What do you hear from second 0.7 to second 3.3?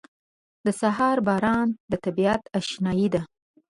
سهار باران د طبیعت اشنايي ده.